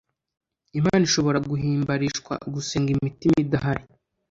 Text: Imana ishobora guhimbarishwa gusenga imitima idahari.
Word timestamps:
Imana 0.79 1.03
ishobora 1.09 1.39
guhimbarishwa 1.49 2.33
gusenga 2.53 2.89
imitima 2.95 3.35
idahari. 3.45 3.83